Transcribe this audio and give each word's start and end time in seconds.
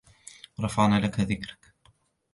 ورفعنا 0.59 0.99
لك 0.99 1.19
ذكرك 1.19 1.73